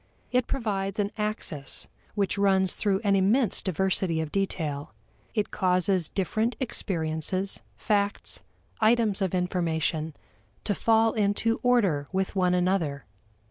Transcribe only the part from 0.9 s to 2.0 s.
an axis